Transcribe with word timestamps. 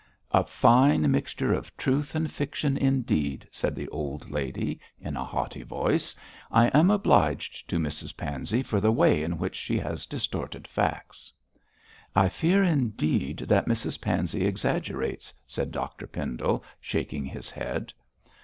'A 0.31 0.43
fine 0.45 1.11
mixture 1.11 1.53
of 1.53 1.77
truth 1.77 2.15
and 2.15 2.31
fiction 2.31 2.75
indeed,' 2.75 3.47
said 3.51 3.75
the 3.75 3.87
old 3.89 4.31
lady, 4.31 4.79
in 4.99 5.15
a 5.15 5.23
haughty 5.23 5.61
voice. 5.61 6.15
'I 6.49 6.69
am 6.69 6.89
obliged 6.89 7.69
to 7.69 7.77
Mrs 7.77 8.17
Pansey 8.17 8.63
for 8.63 8.81
the 8.81 8.91
way 8.91 9.21
in 9.21 9.37
which 9.37 9.55
she 9.55 9.77
has 9.77 10.07
distorted 10.07 10.67
facts.' 10.67 11.31
'I 12.15 12.29
fear, 12.29 12.63
indeed, 12.63 13.41
that 13.47 13.67
Mrs 13.67 14.01
Pansey 14.01 14.43
exaggerates,' 14.43 15.35
said 15.45 15.69
Dr 15.71 16.07
Pendle, 16.07 16.63
shaking 16.79 17.23
his 17.25 17.51
head. 17.51 17.93